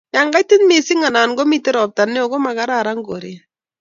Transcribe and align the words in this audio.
yo 0.13 0.21
kaitit 0.33 0.61
mising 0.69 1.01
anan 1.09 1.31
komiten 1.37 1.73
ropta 1.77 2.01
neoo 2.05 2.31
komagararan 2.31 2.99
koret 3.07 3.41